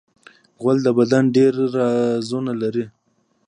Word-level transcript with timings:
غول 0.61 0.77
د 0.83 0.87
بدن 0.97 1.23
ډېری 1.35 1.65
رازونه 1.75 2.53
لري. 2.61 2.85